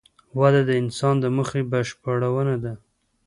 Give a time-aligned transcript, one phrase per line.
[0.39, 2.73] وده د انسان د موخې بشپړونه ده.